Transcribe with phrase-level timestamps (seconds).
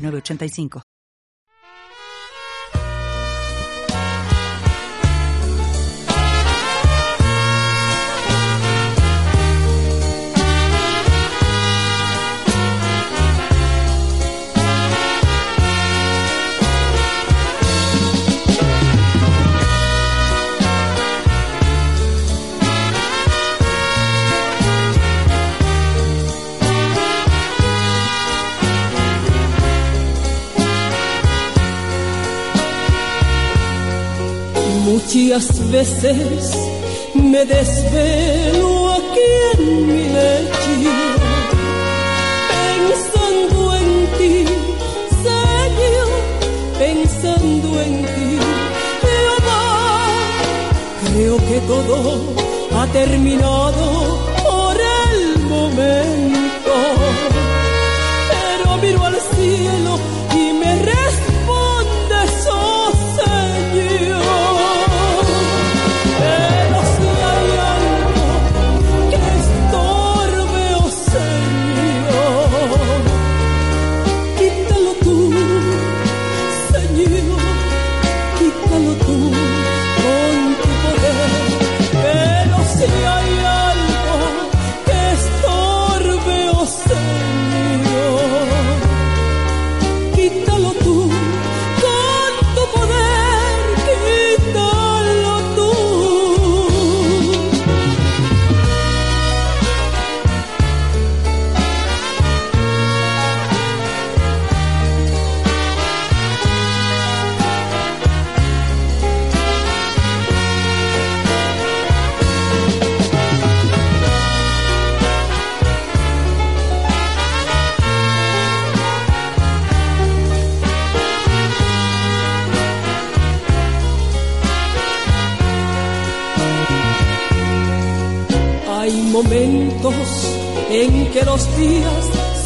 [0.00, 0.89] 906985.
[35.02, 36.52] Muchas veces
[37.14, 40.92] me desvelo aquí en mi lecho,
[42.52, 44.34] pensando en ti,
[45.24, 46.10] Señor,
[46.78, 48.30] pensando en ti,
[49.02, 49.64] Jehová.
[51.12, 51.98] Creo que todo
[52.76, 53.84] ha terminado
[54.44, 56.19] por el momento,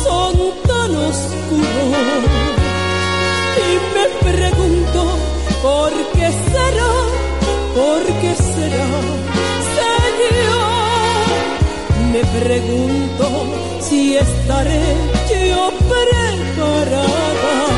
[0.02, 0.34] son
[0.66, 2.24] tan oscuros.
[3.66, 5.00] Y me pregunto
[5.62, 6.92] por qué será,
[7.74, 8.88] por qué será,
[9.78, 11.28] Señor.
[12.12, 13.26] Me pregunto
[13.80, 14.84] si estaré
[15.50, 17.73] yo preparada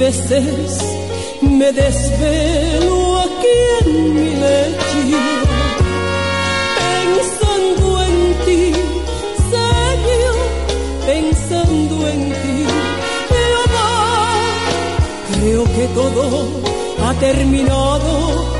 [0.00, 0.78] veces
[1.42, 5.00] me desvelo aquí en mi lecho,
[6.80, 8.16] pensando en
[8.46, 8.72] ti,
[9.52, 10.38] Señor,
[11.06, 12.58] pensando en ti.
[15.34, 16.46] Creo que todo
[17.04, 18.59] ha terminado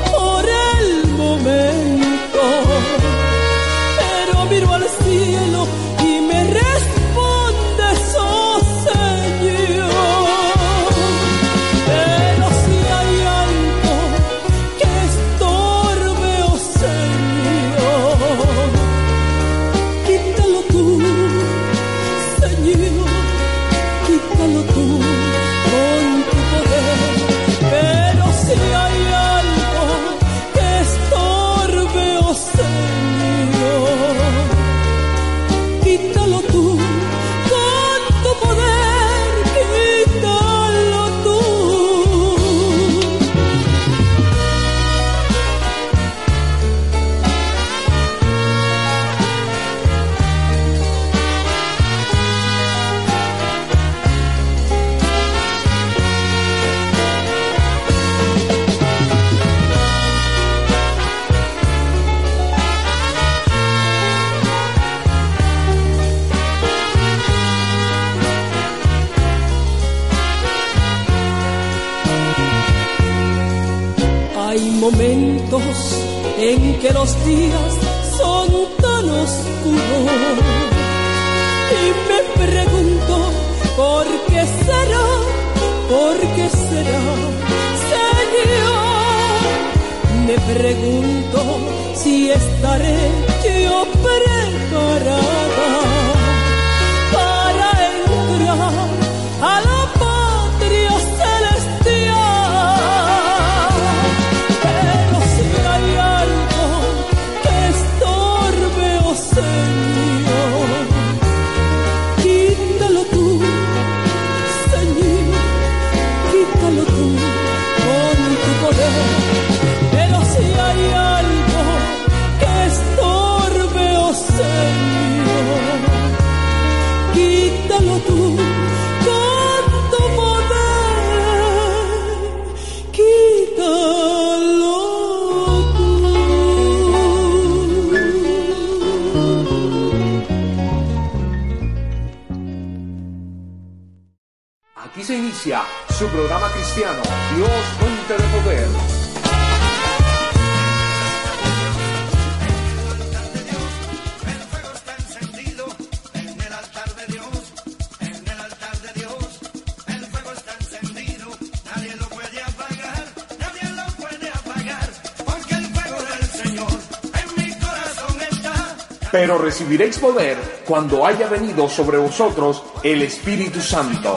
[165.73, 166.71] fuego del Señor
[167.13, 168.77] en mi corazón está.
[169.11, 174.15] Pero recibiréis poder cuando haya venido sobre vosotros el Espíritu Santo.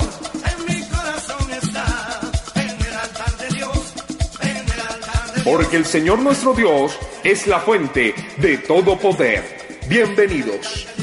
[5.45, 9.45] Porque el Señor nuestro Dios es la fuente de todo poder.
[9.87, 10.94] Bienvenidos.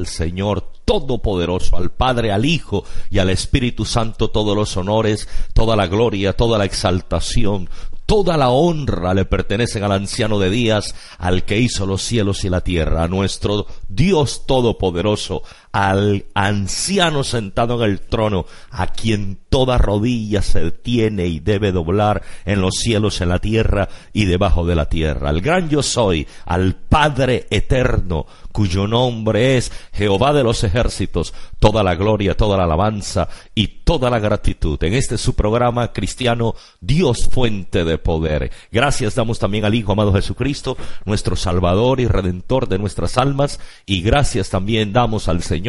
[0.00, 5.76] Al Señor Todopoderoso, al Padre, al Hijo y al Espíritu Santo todos los honores, toda
[5.76, 7.68] la gloria, toda la exaltación,
[8.06, 12.48] toda la honra le pertenecen al anciano de días, al que hizo los cielos y
[12.48, 19.78] la tierra, a nuestro Dios Todopoderoso, al anciano sentado en el trono, a quien toda
[19.78, 24.74] rodilla se tiene y debe doblar en los cielos, en la tierra y debajo de
[24.74, 30.64] la tierra, al gran yo soy, al Padre eterno, cuyo nombre es Jehová de los
[30.64, 34.82] ejércitos, toda la gloria, toda la alabanza y toda la gratitud.
[34.82, 38.50] En este su programa cristiano, Dios fuente de poder.
[38.72, 44.02] Gracias damos también al Hijo amado Jesucristo, nuestro Salvador y Redentor de nuestras almas, y
[44.02, 45.59] gracias también damos al Señor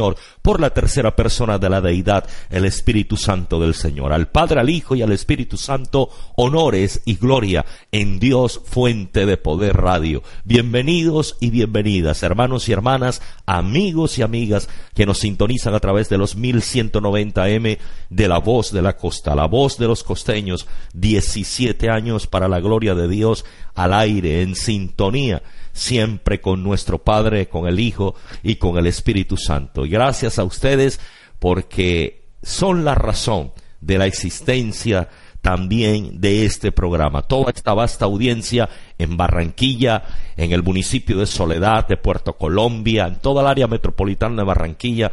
[0.42, 4.14] por la tercera persona de la deidad, el Espíritu Santo del Señor.
[4.14, 9.38] Al Padre, al Hijo y al Espíritu Santo, honores y gloria en Dios fuente de
[9.38, 10.24] poder radio.
[10.46, 16.18] Bienvenidos y bienvenidas, hermanos y hermanas, amigos y amigas que nos sintonizan a través de
[16.18, 17.78] los 1190M
[18.10, 22.60] de la voz de la costa, la voz de los costeños, 17 años para la
[22.60, 23.46] gloria de Dios
[23.76, 25.42] al aire, en sintonía,
[25.74, 29.86] siempre con nuestro Padre, con el Hijo y con el Espíritu Santo.
[29.86, 31.00] Y gracias a ustedes
[31.40, 35.10] porque son la razón de la existencia
[35.42, 37.24] también de este programa.
[37.24, 40.04] Toda esta vasta audiencia en Barranquilla,
[40.38, 45.12] en el municipio de Soledad, de Puerto Colombia, en toda el área metropolitana de Barranquilla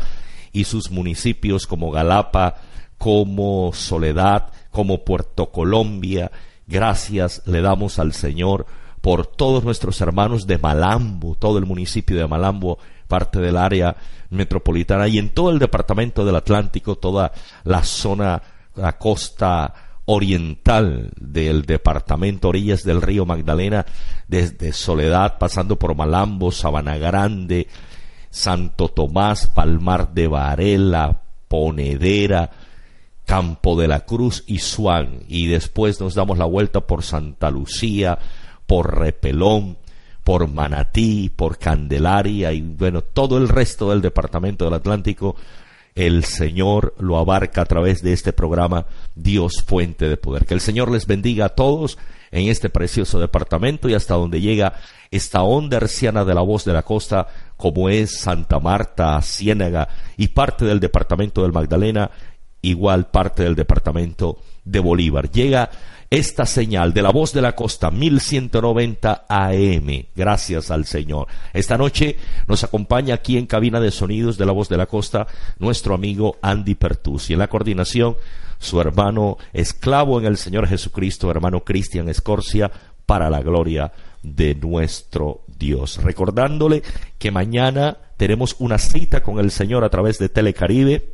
[0.52, 2.56] y sus municipios como Galapa,
[2.98, 6.30] como Soledad, como Puerto Colombia.
[6.66, 8.66] Gracias le damos al Señor
[9.08, 13.96] por todos nuestros hermanos de Malambo, todo el municipio de Malambo, parte del área
[14.28, 17.32] metropolitana y en todo el departamento del Atlántico, toda
[17.64, 18.42] la zona,
[18.74, 19.72] la costa
[20.04, 23.86] oriental del departamento Orillas del Río Magdalena,
[24.26, 27.66] desde Soledad, pasando por Malambo, Sabana Grande,
[28.28, 32.50] Santo Tomás, Palmar de Varela, Ponedera,
[33.24, 35.20] Campo de la Cruz y Suán.
[35.28, 38.18] Y después nos damos la vuelta por Santa Lucía,
[38.68, 39.78] por Repelón,
[40.22, 45.36] por Manatí, por Candelaria y bueno, todo el resto del departamento del Atlántico
[45.94, 50.44] el Señor lo abarca a través de este programa Dios Fuente de Poder.
[50.44, 51.98] Que el Señor les bendiga a todos
[52.30, 54.74] en este precioso departamento y hasta donde llega
[55.10, 60.28] esta onda herciana de la voz de la costa, como es Santa Marta, Ciénaga y
[60.28, 62.10] parte del departamento del Magdalena,
[62.62, 65.30] igual parte del departamento de Bolívar.
[65.30, 65.70] Llega
[66.10, 70.06] esta señal de la voz de la costa 1190 AM.
[70.16, 71.28] Gracias al Señor.
[71.52, 75.26] Esta noche nos acompaña aquí en cabina de sonidos de la voz de la costa
[75.58, 78.16] nuestro amigo Andy Pertus y en la coordinación
[78.58, 82.70] su hermano esclavo en el Señor Jesucristo, hermano Cristian Escorcia,
[83.06, 86.02] para la gloria de nuestro Dios.
[86.02, 86.82] Recordándole
[87.18, 91.12] que mañana tenemos una cita con el Señor a través de Telecaribe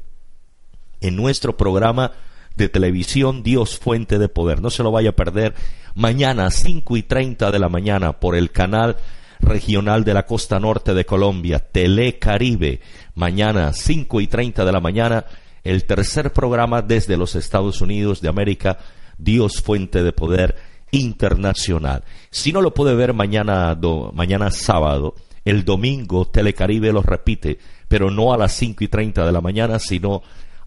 [1.00, 2.12] en nuestro programa
[2.56, 4.60] de televisión Dios Fuente de Poder.
[4.60, 5.54] No se lo vaya a perder
[5.94, 8.96] mañana a 5 y 30 de la mañana por el canal
[9.40, 12.80] regional de la costa norte de Colombia, Telecaribe.
[13.14, 15.24] Mañana 5 y 30 de la mañana,
[15.62, 18.78] el tercer programa desde los Estados Unidos de América,
[19.18, 20.56] Dios Fuente de Poder
[20.90, 22.04] Internacional.
[22.30, 23.78] Si no lo puede ver mañana,
[24.12, 27.58] mañana sábado, el domingo Telecaribe lo repite,
[27.88, 30.22] pero no a las 5 y 30 de la mañana, sino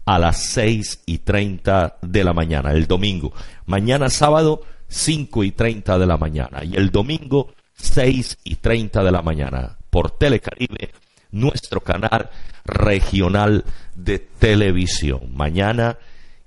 [0.08, 3.34] a las seis y treinta de la mañana, el domingo.
[3.66, 6.64] Mañana sábado, cinco y treinta de la mañana.
[6.64, 9.76] Y el domingo, seis y treinta de la mañana.
[9.90, 10.92] Por Telecaribe,
[11.30, 12.30] nuestro canal
[12.64, 15.34] regional de televisión.
[15.34, 15.98] Mañana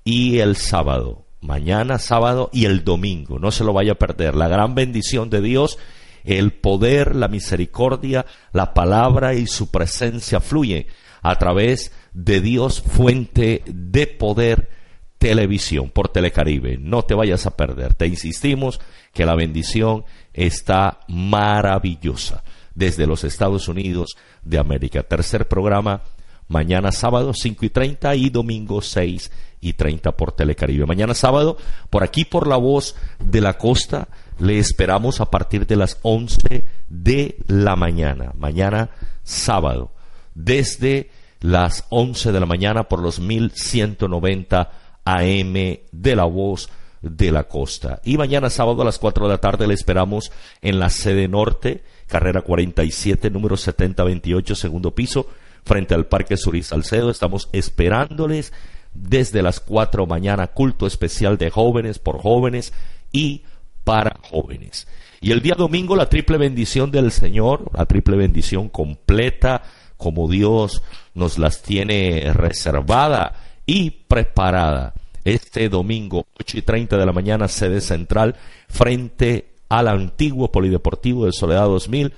[0.04, 1.28] y el sábado.
[1.40, 3.38] Mañana, sábado y el domingo.
[3.38, 4.34] No se lo vaya a perder.
[4.34, 5.78] La gran bendición de Dios
[6.24, 10.88] el poder, la misericordia, la palabra y su presencia fluye
[11.22, 14.70] a través de Dios Fuente de Poder
[15.18, 16.78] Televisión por Telecaribe.
[16.78, 17.94] No te vayas a perder.
[17.94, 18.82] Te insistimos
[19.14, 20.04] que la bendición
[20.34, 25.04] está maravillosa desde los Estados Unidos de América.
[25.04, 26.02] Tercer programa,
[26.48, 30.88] mañana sábado 5 y 30 y domingo 6 y 30 por Telecaribe.
[30.88, 31.58] Mañana sábado,
[31.90, 34.08] por aquí por la voz de la costa,
[34.40, 38.32] le esperamos a partir de las 11 de la mañana.
[38.36, 38.90] Mañana
[39.24, 39.92] sábado,
[40.34, 41.12] desde
[41.42, 44.72] las 11 de la mañana por los 1190
[45.04, 45.54] AM
[45.92, 46.70] de la voz
[47.02, 48.00] de la costa.
[48.06, 50.32] Y mañana sábado a las 4 de la tarde le esperamos
[50.62, 55.28] en la sede norte, carrera 47, número 7028, segundo piso,
[55.64, 57.10] frente al Parque Surí Salcedo.
[57.10, 58.54] Estamos esperándoles
[58.94, 62.72] desde las 4 mañana, culto especial de jóvenes por jóvenes
[63.12, 63.44] y
[63.84, 64.88] para jóvenes.
[65.22, 69.64] Y el día domingo la triple bendición del Señor, la triple bendición completa
[70.02, 70.82] como Dios
[71.14, 73.36] nos las tiene reservada
[73.68, 74.96] y preparada.
[75.24, 78.36] Este domingo, 8 y 30 de la mañana, sede central,
[78.68, 82.14] frente al antiguo Polideportivo de Soledad 2000,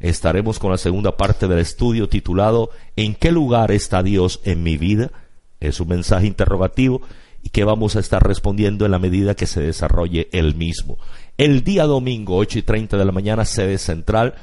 [0.00, 4.76] estaremos con la segunda parte del estudio titulado ¿En qué lugar está Dios en mi
[4.76, 5.10] vida?
[5.60, 7.00] Es un mensaje interrogativo
[7.42, 10.98] y que vamos a estar respondiendo en la medida que se desarrolle el mismo.
[11.38, 14.34] El día domingo, 8 y 30 de la mañana, sede central,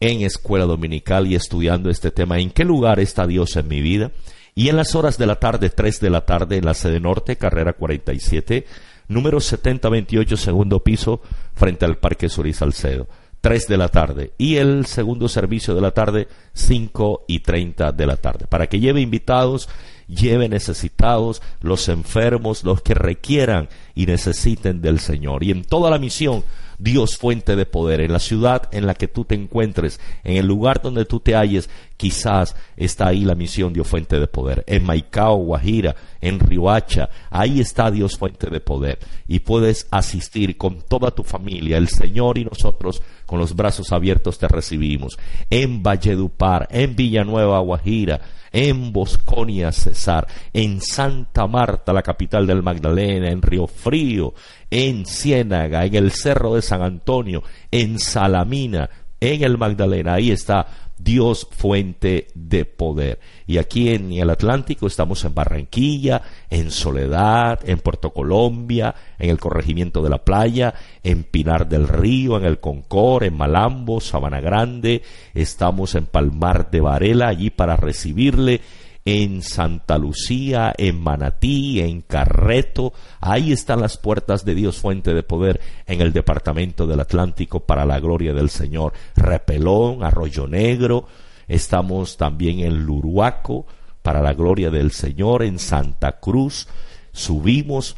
[0.00, 4.12] en escuela dominical y estudiando este tema, ¿en qué lugar está Dios en mi vida?
[4.54, 7.36] Y en las horas de la tarde, 3 de la tarde, en la sede norte,
[7.36, 8.66] carrera 47,
[9.08, 11.20] número 7028, segundo piso,
[11.54, 13.06] frente al Parque Surí Salcedo.
[13.46, 18.06] 3 de la tarde y el segundo servicio de la tarde 5 y 30 de
[18.06, 19.68] la tarde para que lleve invitados
[20.08, 25.98] lleve necesitados los enfermos los que requieran y necesiten del Señor y en toda la
[25.98, 26.42] misión
[26.78, 28.00] Dios fuente de poder.
[28.00, 31.34] En la ciudad en la que tú te encuentres, en el lugar donde tú te
[31.34, 34.64] halles, quizás está ahí la misión Dios fuente de poder.
[34.66, 38.98] En Maicao, Guajira, en Riohacha, ahí está Dios fuente de poder.
[39.26, 41.78] Y puedes asistir con toda tu familia.
[41.78, 45.18] El Señor y nosotros con los brazos abiertos te recibimos.
[45.50, 48.20] En Valledupar, en Villanueva, Guajira,
[48.52, 54.32] en Bosconia, Cesar, en Santa Marta, la capital del Magdalena, en Río Frío,
[54.70, 60.14] en Ciénaga, en el Cerro de San Antonio, en Salamina, en el Magdalena.
[60.14, 60.66] Ahí está
[60.98, 63.20] Dios fuente de poder.
[63.46, 69.38] Y aquí en el Atlántico estamos en Barranquilla, en Soledad, en Puerto Colombia, en el
[69.38, 75.02] corregimiento de la playa, en Pinar del Río, en el Concor, en Malambo, Sabana Grande,
[75.34, 78.60] estamos en Palmar de Varela, allí para recibirle
[79.06, 82.92] en Santa Lucía, en Manatí, en Carreto.
[83.20, 87.86] Ahí están las puertas de Dios Fuente de Poder en el departamento del Atlántico para
[87.86, 88.92] la gloria del Señor.
[89.14, 91.06] Repelón, Arroyo Negro.
[91.46, 93.64] Estamos también en Luruaco
[94.02, 96.66] para la gloria del Señor, en Santa Cruz.
[97.12, 97.96] Subimos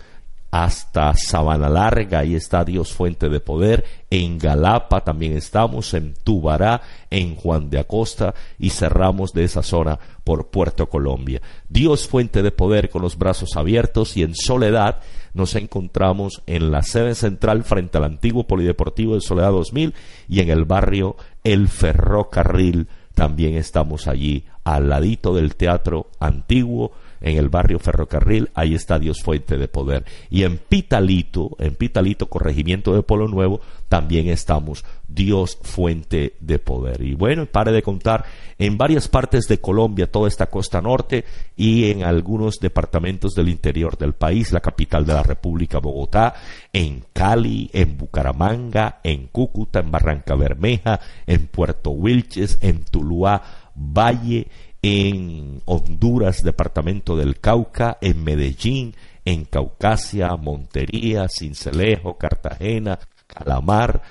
[0.50, 6.81] hasta Sabana Larga, ahí está Dios Fuente de Poder, en Galapa también estamos, en Tubará,
[7.11, 11.43] en Juan de Acosta y cerramos de esa zona por Puerto Colombia.
[11.69, 15.00] Dios Fuente de Poder con los brazos abiertos y en Soledad
[15.35, 19.95] nos encontramos en la sede central frente al antiguo Polideportivo de Soledad 2000
[20.28, 27.37] y en el barrio El Ferrocarril también estamos allí al ladito del Teatro Antiguo en
[27.37, 30.05] el barrio Ferrocarril, ahí está Dios Fuente de Poder.
[30.31, 37.03] Y en Pitalito, en Pitalito, corregimiento de Polo Nuevo, también estamos Dios Fuente de Poder.
[37.03, 38.25] Y bueno, pare de contar,
[38.59, 41.25] en varias partes de Colombia, toda esta costa norte
[41.57, 46.35] y en algunos departamentos del interior del país, la capital de la República, Bogotá,
[46.73, 53.43] en Cali, en Bucaramanga, en Cúcuta, en Barranca Bermeja, en Puerto Wilches, en Tuluá,
[53.75, 54.49] Valle,
[54.83, 64.03] en Honduras, departamento del Cauca, en Medellín, en Caucasia, Montería, Cincelejo, Cartagena, Calamar,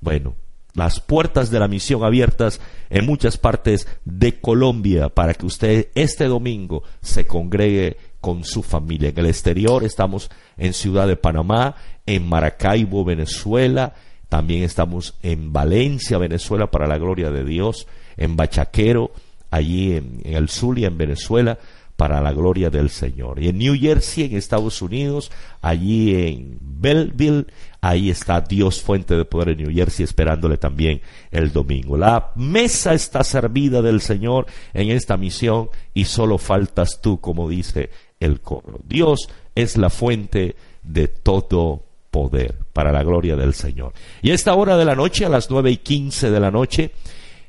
[0.00, 0.34] bueno,
[0.74, 2.60] las puertas de la misión abiertas
[2.90, 9.08] en muchas partes de Colombia para que usted este domingo se congregue con su familia.
[9.08, 13.94] En el exterior estamos en Ciudad de Panamá, en Maracaibo, Venezuela,
[14.28, 17.86] también estamos en Valencia, Venezuela, para la gloria de Dios,
[18.16, 19.12] en Bachaquero,
[19.50, 21.58] allí en, el Zulia, en Venezuela,
[21.96, 23.42] para la gloria del Señor.
[23.42, 25.30] Y en New Jersey, en Estados Unidos,
[25.62, 27.46] allí en Belleville,
[27.80, 31.96] ahí está Dios Fuente de Poder en New Jersey esperándole también el domingo.
[31.96, 37.90] La mesa está servida del Señor en esta misión y solo faltas tú, como dice
[38.20, 38.78] el coro.
[38.84, 43.92] Dios es la fuente de todo poder para la gloria del Señor.
[44.22, 46.92] Y a esta hora de la noche, a las nueve y quince de la noche,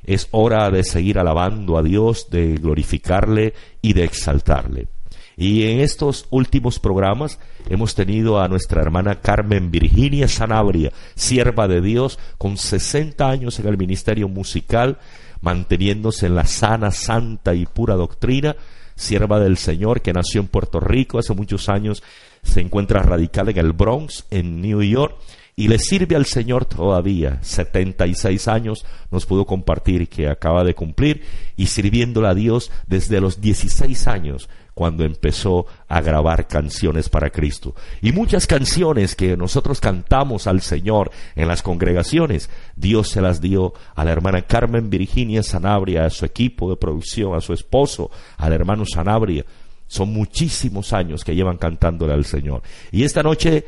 [0.08, 4.88] es hora de seguir alabando a Dios, de glorificarle y de exaltarle.
[5.36, 11.82] Y en estos últimos programas hemos tenido a nuestra hermana Carmen Virginia Sanabria, sierva de
[11.82, 14.96] Dios, con 60 años en el ministerio musical,
[15.42, 18.56] manteniéndose en la sana, santa y pura doctrina,
[18.96, 22.02] sierva del Señor que nació en Puerto Rico hace muchos años,
[22.42, 25.14] se encuentra radical en el Bronx, en New York,
[25.58, 27.40] y le sirve al Señor todavía.
[27.42, 31.24] 76 años nos pudo compartir que acaba de cumplir
[31.56, 37.74] y sirviéndole a Dios desde los 16 años cuando empezó a grabar canciones para Cristo.
[38.00, 43.74] Y muchas canciones que nosotros cantamos al Señor en las congregaciones, Dios se las dio
[43.96, 48.52] a la hermana Carmen Virginia Sanabria, a su equipo de producción, a su esposo, al
[48.52, 49.44] hermano Sanabria.
[49.88, 52.62] Son muchísimos años que llevan cantándole al Señor.
[52.92, 53.64] Y esta noche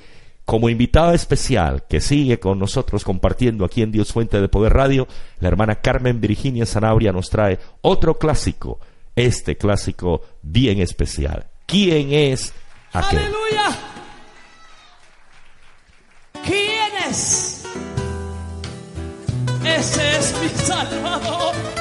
[0.51, 5.07] como invitada especial que sigue con nosotros compartiendo aquí en Dios Fuente de Poder Radio,
[5.39, 8.81] la hermana Carmen Virginia Zanabria nos trae otro clásico,
[9.15, 11.47] este clásico bien especial.
[11.67, 12.53] ¿Quién es
[12.93, 13.21] aquel?
[13.21, 13.79] Aleluya.
[16.45, 17.65] ¿Quién es?
[19.65, 21.80] Ese es mi Salvador.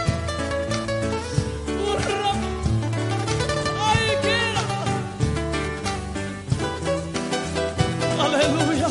[8.40, 8.88] Aleluya.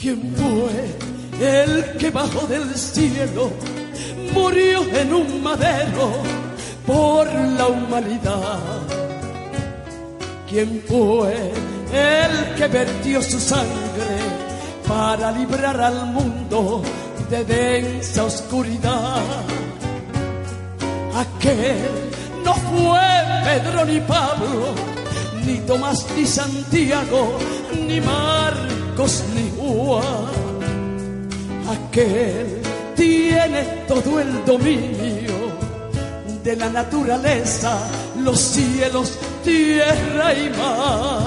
[0.00, 3.50] ¿Quién fue el que bajó del cielo?
[4.34, 6.12] Murió en un madero
[6.86, 8.58] por la humanidad.
[10.48, 11.52] ¿Quién fue
[11.92, 14.18] el que vertió su sangre
[14.86, 16.82] para librar al mundo
[17.30, 19.22] de densa oscuridad?
[21.18, 22.12] Aquel
[22.44, 23.00] no fue
[23.44, 24.72] Pedro ni Pablo,
[25.44, 27.38] ni Tomás ni Santiago,
[27.88, 30.28] ni Marcos ni Juan.
[31.68, 32.62] Aquel
[32.94, 35.38] tiene todo el dominio
[36.44, 37.76] de la naturaleza,
[38.22, 41.17] los cielos, tierra y mar.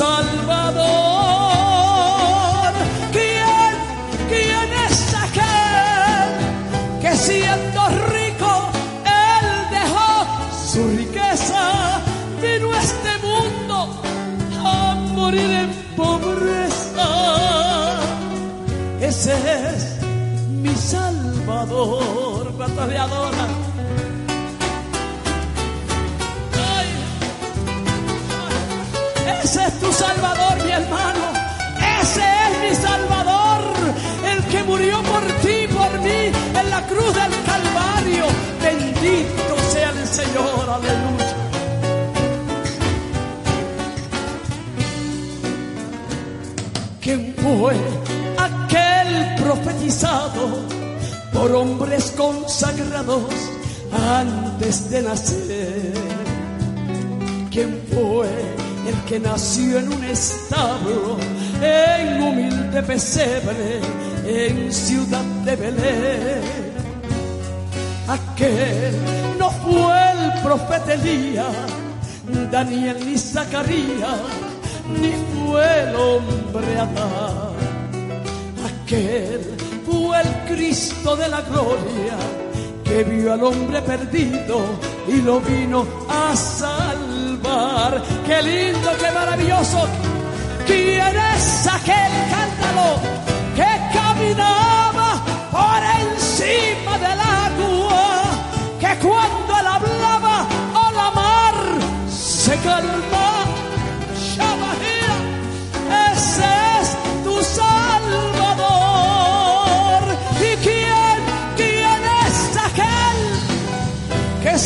[0.00, 0.80] Salvador.
[3.12, 3.72] ¿Quién,
[4.30, 6.28] quién es aquel
[7.02, 7.80] que siendo
[8.16, 8.50] rico
[9.04, 10.10] él dejó
[10.72, 11.62] su riqueza?
[12.40, 13.76] Vino a este mundo
[14.64, 17.08] a morir en pobreza.
[19.02, 19.34] Ese
[19.66, 19.80] es
[20.62, 23.39] mi Salvador, batalladora.
[47.42, 47.74] Fue
[48.38, 50.60] aquel profetizado
[51.32, 53.24] por hombres consagrados
[54.18, 55.94] antes de nacer?
[57.50, 58.28] ¿Quién fue
[58.86, 61.16] el que nació en un establo,
[61.60, 63.80] en humilde pesebre,
[64.24, 66.70] en ciudad de Belén?
[68.08, 68.96] Aquel
[69.38, 71.46] no fue el profeta Elías,
[72.50, 74.20] Daniel ni Zacarías,
[75.00, 77.54] ni fue el hombre Adán.
[78.64, 82.16] Aquel fue el Cristo de la gloria
[82.84, 84.62] que vio al hombre perdido
[85.06, 88.02] y lo vino a salvar.
[88.26, 89.86] Qué lindo, qué maravilloso.
[90.66, 92.96] ¿Quién es aquel cántalo
[93.54, 94.69] que caminaba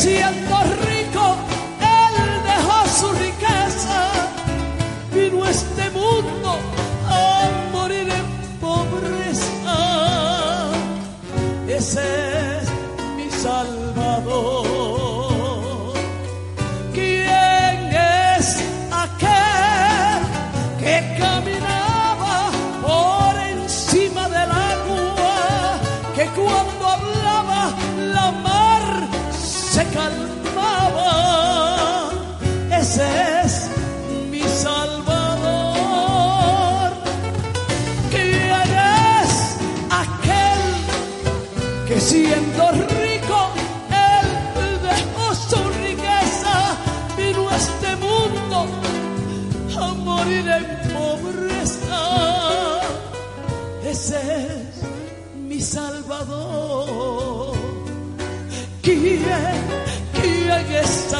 [0.05, 0.34] que siendo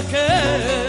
[0.10, 0.86] ¿Quién.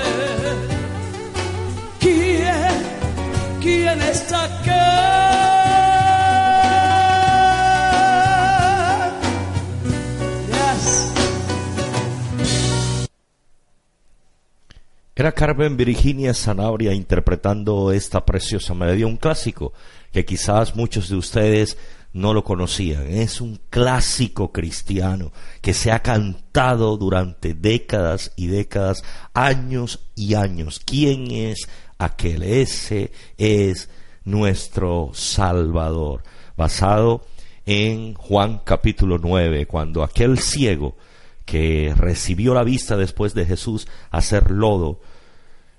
[15.19, 19.73] Era Carmen Virginia Zanabria interpretando esta preciosa melodía, un clásico
[20.13, 21.79] que quizás muchos de ustedes
[22.17, 23.07] no lo conocían.
[23.09, 30.81] Es un clásico cristiano que se ha cantado durante décadas y décadas, años y años.
[30.85, 32.43] ¿Quién es aquel?
[32.43, 33.91] Ese es
[34.25, 36.23] nuestro Salvador,
[36.57, 37.27] basado
[37.67, 40.97] en Juan capítulo 9, cuando aquel ciego
[41.45, 45.01] que recibió la vista después de Jesús hacer lodo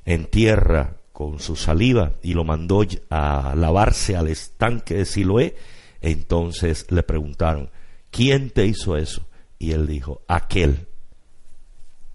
[0.05, 5.55] en tierra con su saliva y lo mandó a lavarse al estanque de Siloé,
[6.01, 7.69] entonces le preguntaron,
[8.11, 9.27] ¿quién te hizo eso?
[9.59, 10.87] Y él dijo, aquel.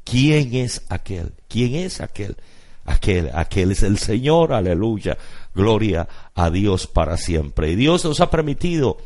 [0.04, 1.32] ¿Quién es aquel?
[1.48, 2.36] ¿Quién es aquel?
[2.84, 5.16] Aquel, aquel es el Señor, aleluya,
[5.54, 7.70] gloria a Dios para siempre.
[7.70, 8.98] Y Dios nos ha permitido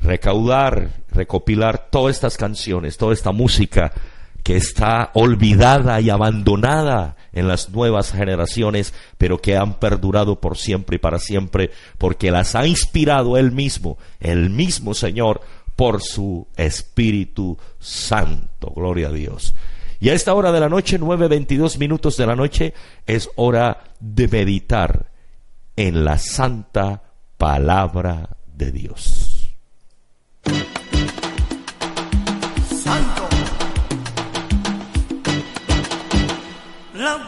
[0.00, 3.92] recaudar, recopilar todas estas canciones, toda esta música
[4.42, 10.96] que está olvidada y abandonada en las nuevas generaciones, pero que han perdurado por siempre
[10.96, 15.42] y para siempre, porque las ha inspirado Él mismo, el mismo Señor,
[15.76, 18.72] por su Espíritu Santo.
[18.74, 19.54] Gloria a Dios.
[20.00, 22.72] Y a esta hora de la noche, nueve veintidós minutos de la noche,
[23.06, 25.10] es hora de meditar
[25.76, 27.02] en la santa
[27.36, 29.50] palabra de Dios.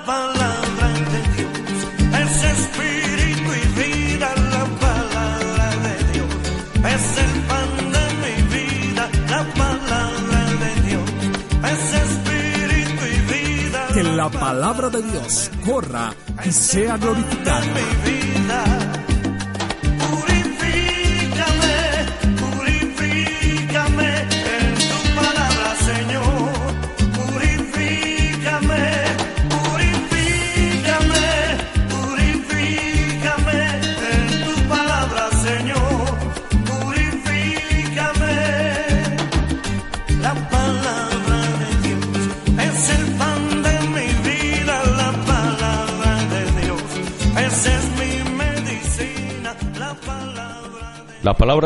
[0.09, 1.57] Palabra de Dios
[2.23, 4.29] es espíritu y vida.
[4.55, 6.33] La palabra de Dios
[6.95, 9.05] es el pan de mi vida.
[9.35, 11.09] La palabra de Dios
[11.73, 13.81] es espíritu y vida.
[13.93, 18.88] Que la palabra de Dios corra y sea glorificada.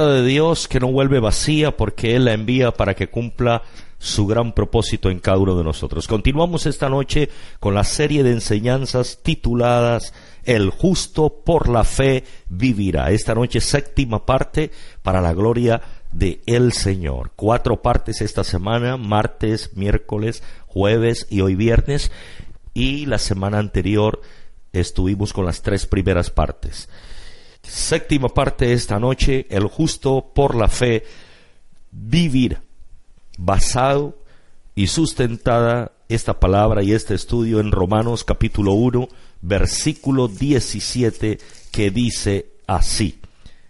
[0.01, 3.63] De Dios que no vuelve vacía porque Él la envía para que cumpla
[3.99, 6.09] su gran propósito en cada uno de nosotros.
[6.09, 7.29] Continuamos esta noche
[7.61, 10.13] con la serie de enseñanzas tituladas
[10.45, 13.13] El justo por la fe vivirá.
[13.13, 17.31] Esta noche séptima parte para la gloria de el Señor.
[17.37, 22.11] Cuatro partes esta semana, martes, miércoles, jueves y hoy viernes.
[22.75, 24.21] Y la semana anterior
[24.73, 26.89] estuvimos con las tres primeras partes.
[27.63, 31.05] Séptima parte esta noche, el justo por la fe
[31.91, 32.59] vivir,
[33.39, 34.19] basado
[34.75, 39.09] y sustentada esta palabra y este estudio en Romanos capítulo 1,
[39.43, 41.39] versículo 17,
[41.71, 43.21] que dice así,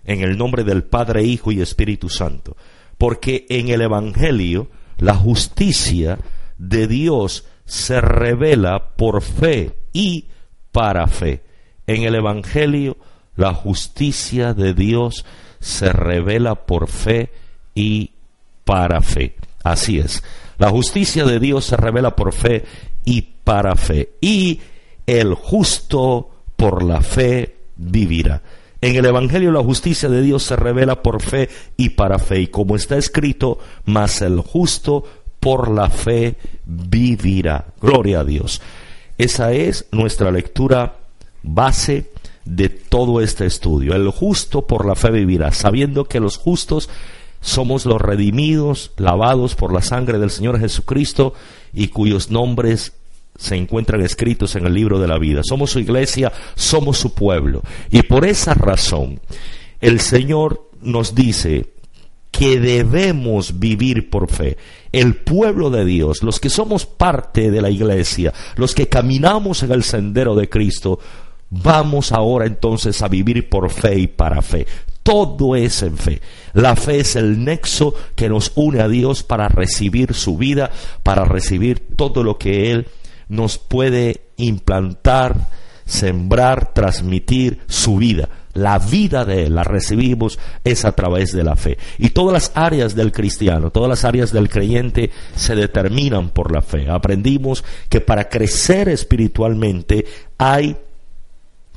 [0.05, 2.57] en el nombre del Padre, Hijo y Espíritu Santo,
[2.99, 6.19] porque en el Evangelio la justicia
[6.59, 10.27] de Dios se revela por fe y
[10.71, 11.43] para fe.
[11.87, 12.97] En el Evangelio
[13.37, 15.25] la justicia de Dios
[15.61, 17.31] se revela por fe
[17.75, 18.11] y
[18.65, 19.37] para fe.
[19.63, 20.23] Así es.
[20.59, 22.65] La justicia de Dios se revela por fe
[23.05, 24.11] y para fe.
[24.21, 24.61] Y
[25.07, 28.43] el justo por la fe vivirá.
[28.81, 32.41] En el Evangelio la justicia de Dios se revela por fe y para fe.
[32.41, 35.05] Y como está escrito, mas el justo
[35.41, 37.67] por la fe vivirá.
[37.81, 38.61] Gloria a Dios.
[39.19, 40.97] Esa es nuestra lectura
[41.43, 42.12] base
[42.45, 43.95] de todo este estudio.
[43.95, 46.89] El justo por la fe vivirá, sabiendo que los justos
[47.41, 51.35] somos los redimidos, lavados por la sangre del Señor Jesucristo
[51.73, 52.93] y cuyos nombres
[53.37, 55.43] se encuentran escritos en el libro de la vida.
[55.43, 57.63] Somos su iglesia, somos su pueblo.
[57.91, 59.21] Y por esa razón,
[59.81, 61.73] el Señor nos dice
[62.31, 64.57] que debemos vivir por fe.
[64.91, 69.73] El pueblo de Dios, los que somos parte de la iglesia, los que caminamos en
[69.73, 70.99] el sendero de Cristo,
[71.53, 74.67] vamos ahora entonces a vivir por fe y para fe.
[75.03, 76.21] Todo es en fe.
[76.55, 80.71] La fe es el nexo que nos une a Dios para recibir su vida,
[81.03, 82.87] para recibir todo lo que Él
[83.29, 85.49] nos puede implantar,
[85.85, 88.29] sembrar, transmitir su vida.
[88.55, 91.77] La vida de Él la recibimos es a través de la fe.
[91.99, 96.63] Y todas las áreas del cristiano, todas las áreas del creyente se determinan por la
[96.63, 96.89] fe.
[96.89, 100.07] Aprendimos que para crecer espiritualmente
[100.39, 100.77] hay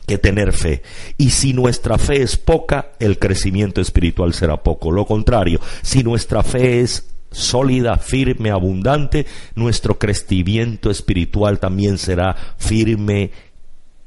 [0.06, 0.82] que tener fe.
[1.18, 4.92] Y si nuestra fe es poca, el crecimiento espiritual será poco.
[4.92, 13.32] Lo contrario, si nuestra fe es sólida, firme, abundante, nuestro crecimiento espiritual también será firme,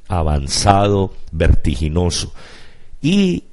[0.09, 2.33] avanzado, vertiginoso.
[3.03, 3.45] Y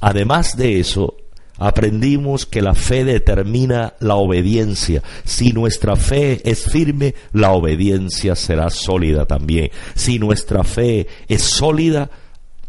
[0.00, 1.16] además de eso,
[1.58, 5.02] aprendimos que la fe determina la obediencia.
[5.24, 9.70] Si nuestra fe es firme, la obediencia será sólida también.
[9.94, 12.10] Si nuestra fe es sólida,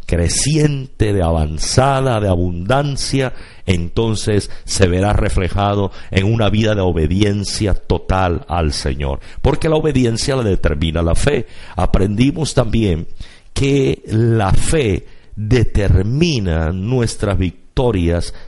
[0.09, 3.33] creciente, de avanzada, de abundancia,
[3.67, 9.19] entonces se verá reflejado en una vida de obediencia total al Señor.
[9.43, 11.45] Porque la obediencia la determina la fe.
[11.75, 13.07] Aprendimos también
[13.53, 17.68] que la fe determina nuestras victorias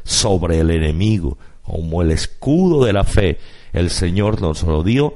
[0.04, 1.38] sobre el enemigo.
[1.64, 3.38] Como el escudo de la fe,
[3.72, 5.14] el Señor nos lo dio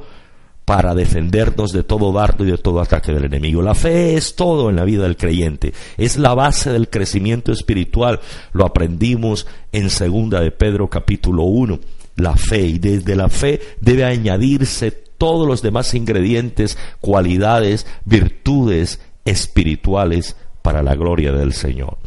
[0.64, 3.62] para defendernos de todo dardo y de todo ataque del enemigo.
[3.62, 8.22] La fe es todo en la vida del creyente, es la base del crecimiento espiritual.
[8.54, 11.80] Lo aprendimos en segunda de Pedro capítulo 1,
[12.16, 20.38] la fe y desde la fe debe añadirse todos los demás ingredientes, cualidades, virtudes espirituales
[20.62, 21.98] para la gloria del Señor.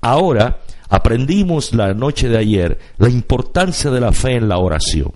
[0.00, 5.12] Ahora aprendimos la noche de ayer la importancia de la fe en la oración.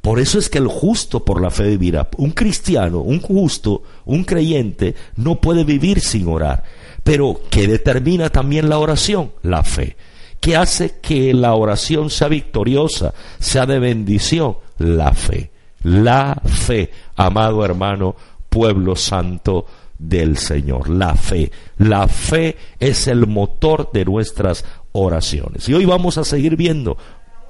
[0.00, 2.08] Por eso es que el justo por la fe vivirá.
[2.18, 6.62] Un cristiano, un justo, un creyente, no puede vivir sin orar.
[7.02, 9.32] Pero, ¿qué determina también la oración?
[9.42, 9.96] La fe.
[10.40, 14.58] ¿Qué hace que la oración sea victoriosa, sea de bendición?
[14.76, 15.50] La fe.
[15.84, 18.14] La fe, amado hermano,
[18.50, 19.64] pueblo santo
[19.98, 20.90] del Señor.
[20.90, 21.50] La fe.
[21.78, 25.68] La fe es el motor de nuestras oraciones.
[25.68, 26.96] Y hoy vamos a seguir viendo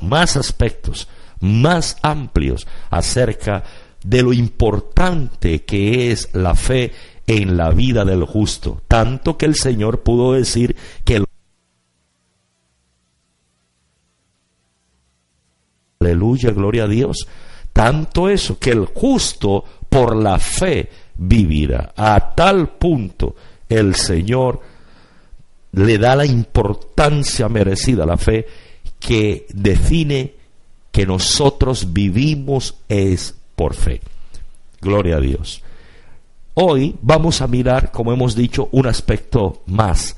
[0.01, 1.09] más aspectos
[1.45, 3.65] más amplios acerca
[4.03, 6.93] de lo importante que es la fe
[7.27, 11.25] en la vida del justo, tanto que el Señor pudo decir que el
[16.01, 17.27] Aleluya, gloria a Dios.
[17.73, 21.95] Tanto eso, que el justo por la fe vivirá.
[21.97, 23.35] A tal punto
[23.71, 24.61] el Señor
[25.75, 28.47] le da la importancia merecida a la fe
[28.99, 30.35] que define
[30.91, 34.01] que nosotros vivimos es por fe.
[34.81, 35.63] Gloria a Dios.
[36.55, 40.17] Hoy vamos a mirar, como hemos dicho, un aspecto más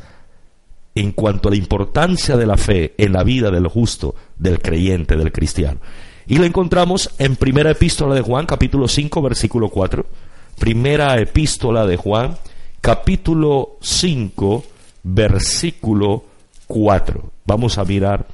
[0.95, 5.17] en cuanto a la importancia de la fe en la vida del justo, del creyente,
[5.17, 5.81] del cristiano.
[6.27, 10.05] Y lo encontramos en Primera Epístola de Juan, capítulo 5, versículo 4.
[10.59, 12.37] Primera Epístola de Juan,
[12.81, 14.65] capítulo 5,
[15.07, 16.25] versículo
[16.67, 17.31] 4.
[17.45, 18.27] Vamos a mirar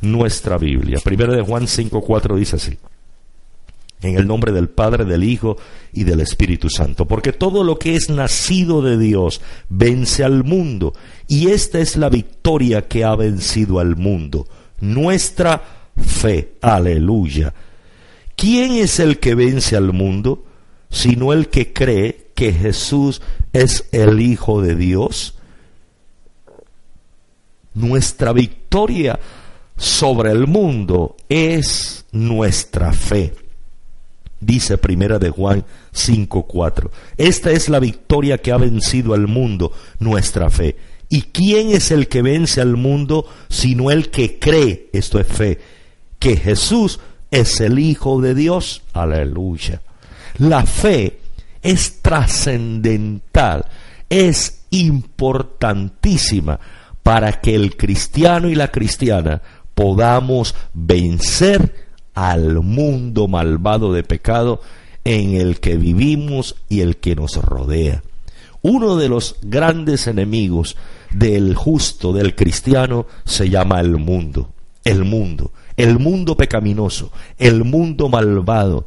[0.00, 1.00] nuestra Biblia.
[1.02, 2.78] Primera de Juan 5, 4 dice así.
[4.02, 5.58] En el nombre del Padre, del Hijo
[5.92, 7.04] y del Espíritu Santo.
[7.04, 10.94] Porque todo lo que es nacido de Dios vence al mundo.
[11.26, 14.46] Y esta es la victoria que ha vencido al mundo.
[14.80, 15.62] Nuestra
[15.98, 16.52] fe.
[16.62, 17.52] Aleluya.
[18.36, 20.44] ¿Quién es el que vence al mundo?
[20.88, 23.20] Sino el que cree que Jesús
[23.52, 25.34] es el Hijo de Dios.
[27.74, 29.18] Nuestra victoria
[29.76, 33.32] sobre el mundo es nuestra fe.
[34.40, 36.90] Dice Primera de Juan 5:4.
[37.16, 40.76] Esta es la victoria que ha vencido al mundo, nuestra fe.
[41.08, 45.58] ¿Y quién es el que vence al mundo sino el que cree, esto es fe,
[46.18, 48.82] que Jesús es el Hijo de Dios?
[48.92, 49.82] Aleluya.
[50.38, 51.20] La fe
[51.62, 53.66] es trascendental,
[54.08, 56.60] es importantísima
[57.02, 59.42] para que el cristiano y la cristiana
[59.74, 61.74] podamos vencer
[62.14, 64.60] al mundo malvado de pecado
[65.04, 68.02] en el que vivimos y el que nos rodea.
[68.62, 70.76] Uno de los grandes enemigos
[71.10, 74.50] del justo, del cristiano, se llama el mundo.
[74.84, 78.86] El mundo, el mundo pecaminoso, el mundo malvado,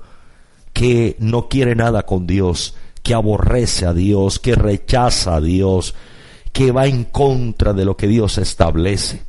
[0.74, 5.94] que no quiere nada con Dios, que aborrece a Dios, que rechaza a Dios,
[6.54, 9.24] que va en contra de lo que Dios establece.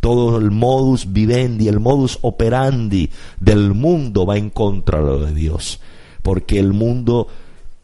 [0.00, 5.34] Todo el modus vivendi, el modus operandi del mundo va en contra de lo de
[5.34, 5.78] Dios,
[6.22, 7.28] porque el mundo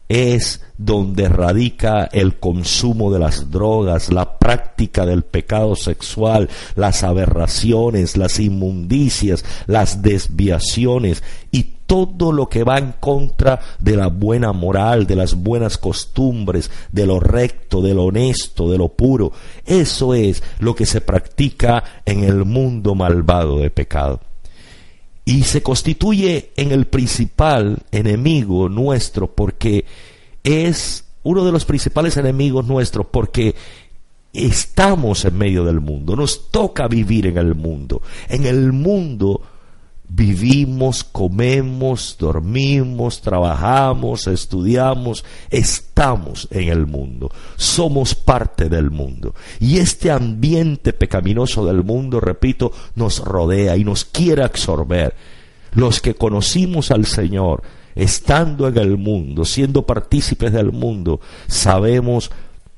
[0.09, 8.17] es donde radica el consumo de las drogas, la práctica del pecado sexual, las aberraciones,
[8.17, 15.07] las inmundicias, las desviaciones y todo lo que va en contra de la buena moral,
[15.07, 19.31] de las buenas costumbres, de lo recto, de lo honesto, de lo puro.
[19.65, 24.19] Eso es lo que se practica en el mundo malvado de pecado
[25.27, 29.83] y se constituye en el principal enemigo nuestro porque
[30.41, 33.53] es uno de los principales enemigos nuestros porque
[34.31, 38.01] estamos en medio del mundo, nos toca vivir en el mundo.
[38.29, 39.41] En el mundo
[40.09, 49.35] vivimos, comemos, dormimos, trabajamos, estudiamos, estamos en el mundo, somos parte del mundo.
[49.59, 55.15] Y este ambiente pecaminoso del mundo, repito, nos rodea y nos quiere absorber.
[55.73, 57.61] Los que conocimos al Señor,
[57.93, 62.31] estando en el mundo, siendo partícipes del mundo, sabemos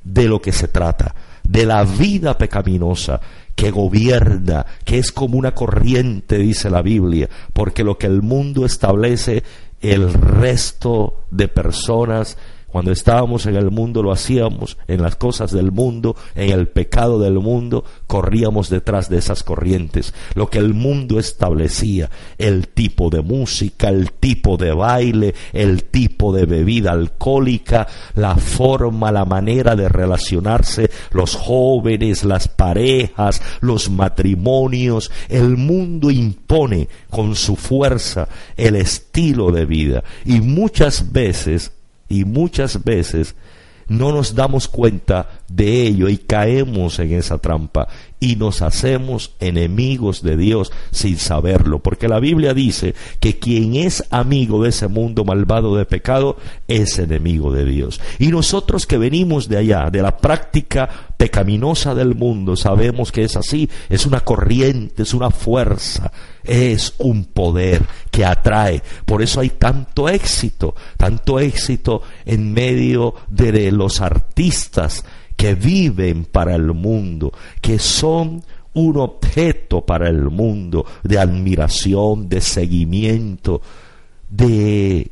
[0.04, 1.14] de lo que se trata,
[1.50, 3.20] de la vida pecaminosa
[3.56, 8.66] que gobierna, que es como una corriente, dice la Biblia, porque lo que el mundo
[8.66, 9.44] establece,
[9.82, 12.38] el resto de personas
[12.72, 17.20] cuando estábamos en el mundo lo hacíamos, en las cosas del mundo, en el pecado
[17.20, 20.14] del mundo, corríamos detrás de esas corrientes.
[20.36, 26.34] Lo que el mundo establecía, el tipo de música, el tipo de baile, el tipo
[26.34, 35.12] de bebida alcohólica, la forma, la manera de relacionarse, los jóvenes, las parejas, los matrimonios,
[35.28, 40.04] el mundo impone con su fuerza el estilo de vida.
[40.26, 41.72] Y muchas veces
[42.10, 43.36] y muchas veces
[43.90, 47.88] no nos damos cuenta de ello y caemos en esa trampa
[48.20, 54.04] y nos hacemos enemigos de Dios sin saberlo, porque la Biblia dice que quien es
[54.12, 56.38] amigo de ese mundo malvado de pecado
[56.68, 58.00] es enemigo de Dios.
[58.20, 63.36] Y nosotros que venimos de allá, de la práctica pecaminosa del mundo, sabemos que es
[63.36, 66.12] así, es una corriente, es una fuerza,
[66.50, 68.82] es un poder que atrae.
[69.06, 75.06] Por eso hay tanto éxito, tanto éxito en medio de los artistas
[75.38, 77.32] que viven para el mundo,
[77.62, 78.44] que son
[78.74, 83.62] un objeto para el mundo de admiración, de seguimiento,
[84.28, 85.12] de,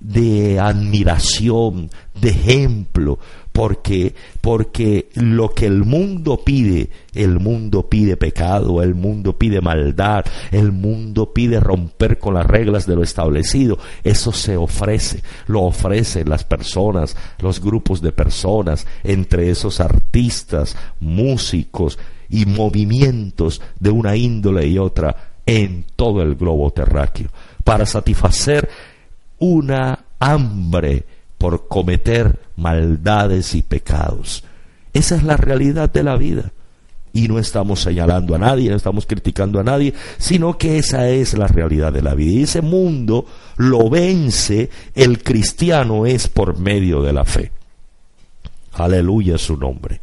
[0.00, 3.18] de admiración, de ejemplo,
[3.58, 10.24] porque porque lo que el mundo pide, el mundo pide pecado, el mundo pide maldad,
[10.52, 16.28] el mundo pide romper con las reglas de lo establecido, eso se ofrece, lo ofrecen
[16.28, 21.98] las personas, los grupos de personas, entre esos artistas, músicos
[22.30, 27.26] y movimientos de una índole y otra en todo el globo terráqueo,
[27.64, 28.68] para satisfacer
[29.40, 34.44] una hambre por cometer maldades y pecados.
[34.92, 36.52] Esa es la realidad de la vida.
[37.12, 41.34] Y no estamos señalando a nadie, no estamos criticando a nadie, sino que esa es
[41.34, 42.32] la realidad de la vida.
[42.32, 43.24] Y ese mundo
[43.56, 47.52] lo vence el cristiano es por medio de la fe.
[48.72, 50.00] Aleluya su nombre.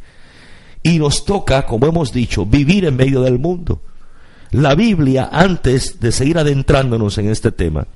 [0.82, 3.80] Y nos toca, como hemos dicho, vivir en medio del mundo.
[4.52, 7.86] La Biblia, antes de seguir adentrándonos en este tema,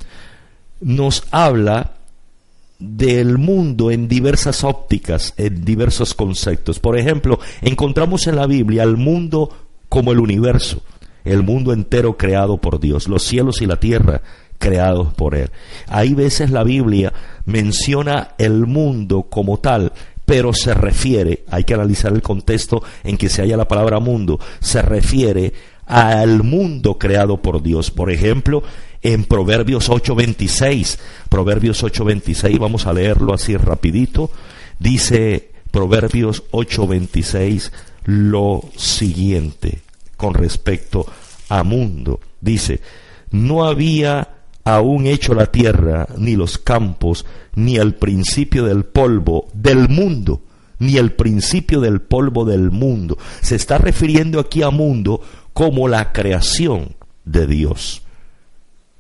[0.80, 1.95] nos habla
[2.80, 6.80] del mundo en diversas ópticas, en diversos conceptos.
[6.80, 9.50] Por ejemplo, encontramos en la Biblia el mundo
[9.88, 10.82] como el universo,
[11.24, 14.22] el mundo entero creado por Dios, los cielos y la tierra
[14.58, 15.50] creados por Él.
[15.88, 17.12] Hay veces la Biblia
[17.44, 19.92] menciona el mundo como tal,
[20.24, 24.38] pero se refiere, hay que analizar el contexto en que se halla la palabra mundo,
[24.60, 25.52] se refiere
[25.86, 27.90] al mundo creado por Dios.
[27.90, 28.62] Por ejemplo,
[29.03, 30.98] en Proverbios 8:26.
[31.28, 34.30] Proverbios 8:26, vamos a leerlo así rapidito.
[34.78, 37.72] Dice Proverbios 8:26
[38.05, 39.80] lo siguiente
[40.16, 41.07] con respecto
[41.48, 42.20] a mundo.
[42.40, 42.80] Dice,
[43.30, 44.28] no había
[44.64, 47.24] aún hecho la tierra, ni los campos,
[47.55, 50.42] ni el principio del polvo del mundo,
[50.78, 53.18] ni el principio del polvo del mundo.
[53.40, 55.20] Se está refiriendo aquí a mundo
[55.53, 58.03] como la creación de Dios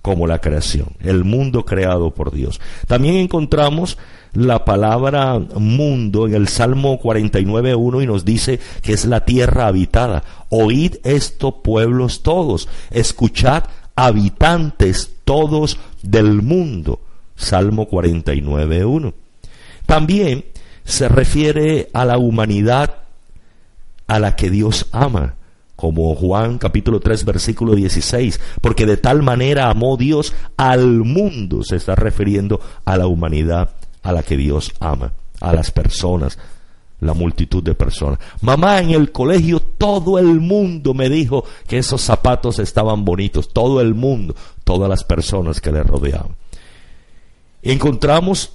[0.02, 2.60] como la creación, el mundo creado por Dios.
[2.86, 3.98] También encontramos
[4.32, 10.22] la palabra mundo en el Salmo 49.1 y nos dice que es la tierra habitada.
[10.48, 13.64] Oíd esto pueblos todos, escuchad
[13.96, 17.00] habitantes todos del mundo.
[17.36, 19.14] Salmo 49.1.
[19.86, 20.44] También
[20.84, 22.98] se refiere a la humanidad
[24.06, 25.36] a la que Dios ama
[25.80, 31.76] como Juan capítulo 3 versículo 16, porque de tal manera amó Dios al mundo, se
[31.76, 33.70] está refiriendo a la humanidad
[34.02, 36.38] a la que Dios ama, a las personas,
[37.00, 38.18] la multitud de personas.
[38.42, 43.80] Mamá, en el colegio todo el mundo me dijo que esos zapatos estaban bonitos, todo
[43.80, 46.36] el mundo, todas las personas que le rodeaban.
[47.62, 48.52] Encontramos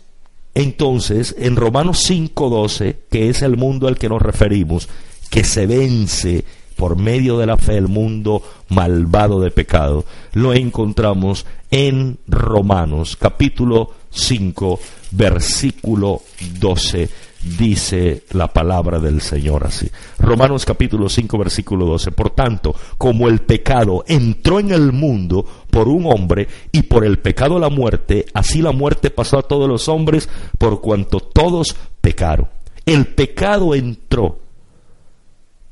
[0.54, 4.88] entonces en Romanos 5:12, que es el mundo al que nos referimos,
[5.32, 6.46] que se vence
[6.76, 13.92] por medio de la fe el mundo malvado de pecado, lo encontramos en Romanos capítulo
[14.10, 14.80] 5
[15.12, 16.22] versículo
[16.60, 17.10] 12
[17.58, 19.90] dice la palabra del Señor así.
[20.20, 22.12] Romanos capítulo 5 versículo 12.
[22.12, 27.20] Por tanto, como el pecado entró en el mundo por un hombre y por el
[27.20, 32.48] pecado la muerte, así la muerte pasó a todos los hombres por cuanto todos pecaron.
[32.86, 34.40] El pecado entró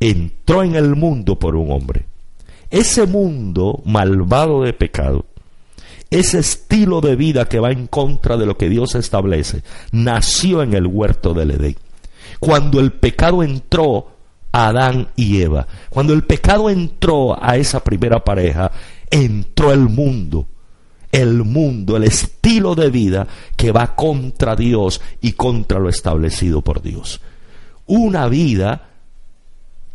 [0.09, 2.05] entró en el mundo por un hombre.
[2.69, 5.25] Ese mundo malvado de pecado,
[6.09, 10.73] ese estilo de vida que va en contra de lo que Dios establece, nació en
[10.73, 11.77] el huerto del Edén.
[12.39, 14.07] Cuando el pecado entró
[14.51, 18.71] a Adán y Eva, cuando el pecado entró a esa primera pareja,
[19.09, 20.47] entró el mundo
[21.13, 26.81] el mundo, el estilo de vida que va contra Dios y contra lo establecido por
[26.81, 27.21] Dios.
[27.85, 28.92] Una vida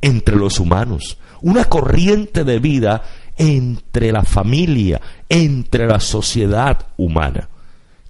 [0.01, 3.03] entre los humanos, una corriente de vida
[3.36, 7.49] entre la familia, entre la sociedad humana.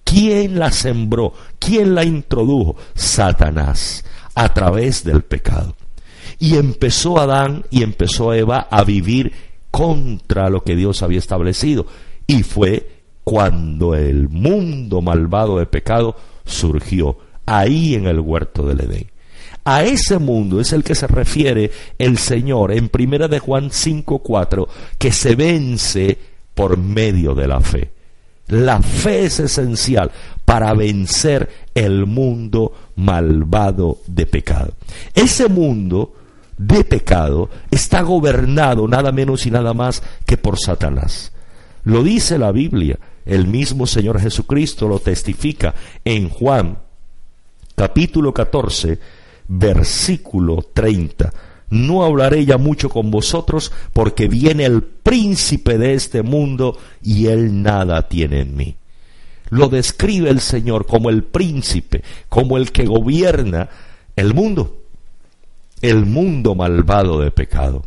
[0.04, 1.34] ¿Quién la sembró?
[1.58, 2.76] ¿Quién la introdujo?
[2.94, 5.76] Satanás, a través del pecado.
[6.38, 9.32] Y empezó Adán y empezó Eva a vivir
[9.70, 11.86] contra lo que Dios había establecido.
[12.26, 16.16] Y fue cuando el mundo malvado de pecado
[16.46, 19.10] surgió ahí en el huerto del Edén.
[19.64, 24.68] A ese mundo es el que se refiere el Señor en primera de Juan 5:4
[24.98, 26.18] que se vence
[26.54, 27.90] por medio de la fe.
[28.48, 30.10] La fe es esencial
[30.44, 34.72] para vencer el mundo malvado de pecado.
[35.14, 36.14] Ese mundo
[36.56, 41.32] de pecado está gobernado nada menos y nada más que por Satanás.
[41.84, 46.78] Lo dice la Biblia, el mismo Señor Jesucristo lo testifica en Juan
[47.78, 48.98] capítulo 14
[49.48, 51.32] versículo 30.
[51.70, 57.62] No hablaré ya mucho con vosotros porque viene el príncipe de este mundo y él
[57.62, 58.76] nada tiene en mí.
[59.50, 63.68] Lo describe el Señor como el príncipe, como el que gobierna
[64.16, 64.82] el mundo,
[65.80, 67.84] el mundo malvado de pecado.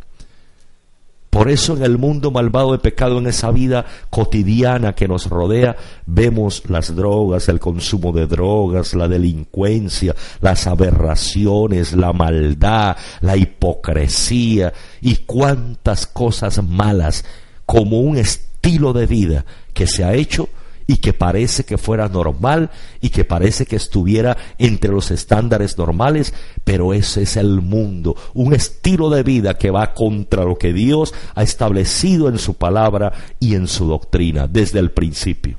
[1.32, 5.74] Por eso en el mundo malvado de pecado, en esa vida cotidiana que nos rodea,
[6.04, 14.74] vemos las drogas, el consumo de drogas, la delincuencia, las aberraciones, la maldad, la hipocresía
[15.00, 17.24] y cuántas cosas malas
[17.64, 20.50] como un estilo de vida que se ha hecho
[20.86, 22.70] y que parece que fuera normal
[23.00, 28.54] y que parece que estuviera entre los estándares normales, pero ese es el mundo, un
[28.54, 33.54] estilo de vida que va contra lo que Dios ha establecido en su palabra y
[33.54, 35.56] en su doctrina desde el principio.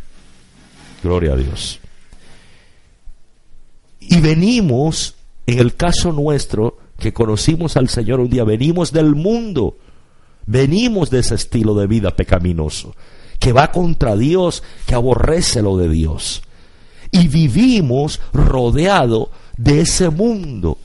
[1.03, 1.79] Gloria a Dios.
[3.99, 5.15] Y venimos,
[5.47, 9.77] en el caso nuestro, que conocimos al Señor un día, venimos del mundo,
[10.45, 12.93] venimos de ese estilo de vida pecaminoso
[13.43, 16.43] que va contra Dios, que aborrece lo de Dios.
[17.11, 20.77] Y vivimos rodeado de ese mundo.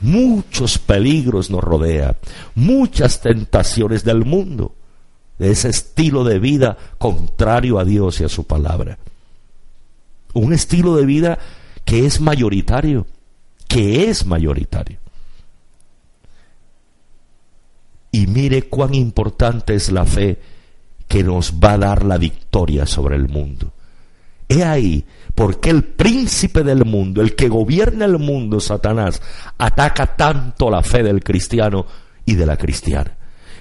[0.00, 2.14] Muchos peligros nos rodean,
[2.54, 4.76] muchas tentaciones del mundo,
[5.40, 8.98] de ese estilo de vida contrario a Dios y a su palabra.
[10.34, 11.40] Un estilo de vida
[11.84, 13.08] que es mayoritario,
[13.66, 14.98] que es mayoritario.
[18.12, 20.38] Y mire cuán importante es la fe
[21.10, 23.72] que nos va a dar la victoria sobre el mundo.
[24.48, 25.04] He ahí
[25.34, 29.20] porque el príncipe del mundo, el que gobierna el mundo, Satanás,
[29.58, 31.84] ataca tanto la fe del cristiano
[32.24, 33.12] y de la cristiana.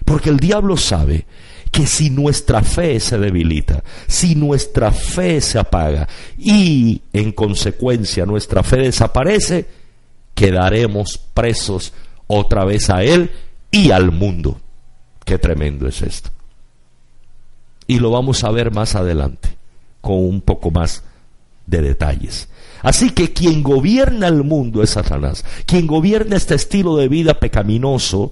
[0.06, 1.26] Porque el diablo sabe
[1.72, 8.62] que si nuestra fe se debilita, si nuestra fe se apaga y en consecuencia nuestra
[8.62, 9.66] fe desaparece,
[10.36, 11.94] quedaremos presos
[12.28, 13.32] otra vez a él
[13.72, 14.62] y al mundo.
[15.26, 16.30] Qué tremendo es esto
[17.90, 19.58] y lo vamos a ver más adelante
[20.00, 21.02] con un poco más
[21.66, 22.48] de detalles.
[22.84, 25.44] Así que quien gobierna el mundo es Satanás.
[25.66, 28.32] Quien gobierna este estilo de vida pecaminoso